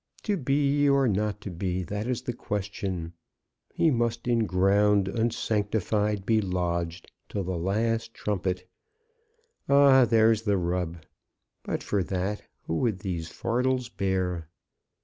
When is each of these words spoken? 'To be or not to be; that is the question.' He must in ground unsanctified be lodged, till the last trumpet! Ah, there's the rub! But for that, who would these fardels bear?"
'To 0.23 0.35
be 0.35 0.89
or 0.89 1.07
not 1.07 1.39
to 1.39 1.51
be; 1.51 1.83
that 1.83 2.07
is 2.07 2.23
the 2.23 2.33
question.' 2.33 3.13
He 3.71 3.91
must 3.91 4.27
in 4.27 4.47
ground 4.47 5.07
unsanctified 5.07 6.25
be 6.25 6.41
lodged, 6.41 7.11
till 7.29 7.43
the 7.43 7.55
last 7.55 8.11
trumpet! 8.15 8.67
Ah, 9.69 10.05
there's 10.05 10.41
the 10.41 10.57
rub! 10.57 11.05
But 11.61 11.83
for 11.83 12.01
that, 12.03 12.41
who 12.63 12.77
would 12.79 12.97
these 12.97 13.27
fardels 13.29 13.89
bear?" 13.89 14.49